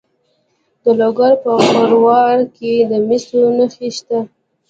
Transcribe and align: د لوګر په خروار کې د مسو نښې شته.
د 0.83 0.85
لوګر 0.99 1.33
په 1.43 1.51
خروار 1.67 2.37
کې 2.57 2.73
د 2.89 2.91
مسو 3.07 3.39
نښې 3.57 3.89
شته. 3.97 4.19